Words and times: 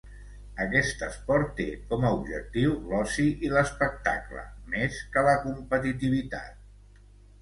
Aquest 0.63 1.03
esport 1.07 1.51
té 1.59 1.67
com 1.91 2.07
a 2.07 2.11
objectiu 2.21 2.73
l'oci 2.93 3.27
i 3.49 3.53
l'espectacle, 3.53 4.47
més 4.75 4.99
que 5.17 5.25
la 5.29 5.37
competitivitat. 5.45 7.05